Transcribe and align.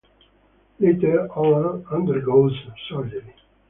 Later, 0.79 1.29
Allan 1.35 1.85
undergoes 1.91 2.59
surgery. 2.89 3.35